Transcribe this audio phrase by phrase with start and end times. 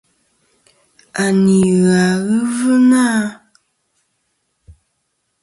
[1.23, 3.03] A ni-a ghɨ ɨlvɨ na.